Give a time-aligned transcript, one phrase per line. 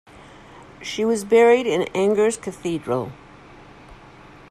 [0.81, 3.11] She was buried in Angers Cathedral.